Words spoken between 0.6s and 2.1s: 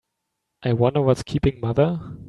I wonder what's keeping mother?